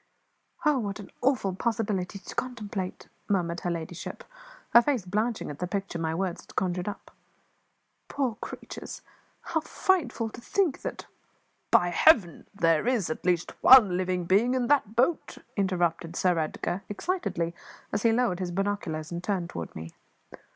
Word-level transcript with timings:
"Oh, 0.65 0.79
what 0.79 0.99
an 0.99 1.11
awful 1.21 1.53
possibility 1.53 2.17
to 2.17 2.33
contemplate!" 2.33 3.07
murmured 3.29 3.59
her 3.59 3.69
ladyship, 3.69 4.23
her 4.73 4.81
face 4.81 5.05
blanching 5.05 5.51
at 5.51 5.59
the 5.59 5.67
picture 5.67 5.99
my 5.99 6.15
words 6.15 6.41
had 6.41 6.55
conjured 6.55 6.87
up. 6.87 7.11
"Poor 8.07 8.33
creatures! 8.41 9.03
how 9.41 9.59
frightful 9.59 10.29
to 10.31 10.41
think 10.41 10.81
that" 10.81 11.05
"By 11.71 11.89
Heaven, 11.89 12.47
there 12.51 12.87
is 12.87 13.11
at 13.11 13.23
least 13.27 13.51
one 13.61 13.95
living 13.95 14.25
being 14.25 14.55
in 14.55 14.65
that 14.69 14.95
boat!" 14.95 15.37
interrupted 15.55 16.15
Sir 16.15 16.35
Edgar, 16.39 16.81
excitedly, 16.89 17.53
as 17.91 18.01
he 18.01 18.11
lowered 18.11 18.39
his 18.39 18.49
binoculars 18.49 19.11
and 19.11 19.23
turned 19.23 19.51
to 19.51 19.67
me. 19.75 19.91